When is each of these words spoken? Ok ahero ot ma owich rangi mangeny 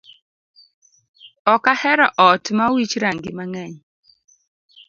Ok 1.53 1.65
ahero 1.73 2.07
ot 2.29 2.45
ma 2.55 2.65
owich 2.71 2.95
rangi 3.03 3.31
mangeny 3.37 3.75